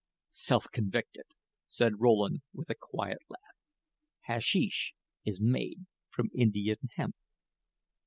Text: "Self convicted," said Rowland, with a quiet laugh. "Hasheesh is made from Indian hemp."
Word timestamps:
"Self 0.31 0.65
convicted," 0.73 1.27
said 1.69 1.99
Rowland, 1.99 2.41
with 2.55 2.71
a 2.71 2.73
quiet 2.73 3.19
laugh. 3.29 3.61
"Hasheesh 4.27 4.93
is 5.25 5.39
made 5.39 5.85
from 6.09 6.31
Indian 6.33 6.89
hemp." 6.95 7.15